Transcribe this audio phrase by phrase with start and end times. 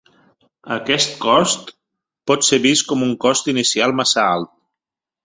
[0.75, 1.69] Aquest cost
[2.31, 4.51] pot ser vist com un cost inicial massa alt.